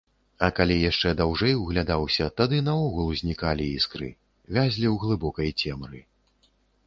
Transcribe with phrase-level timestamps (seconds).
[0.45, 4.09] А калі яшчэ даўжэй углядаўся, тады наогул знікалі іскры,
[4.57, 5.99] вязлі ў глыбокай цемры.